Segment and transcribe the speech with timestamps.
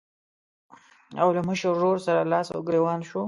[1.21, 3.19] او له مشر ورور سره لاس او ګرېوان شو.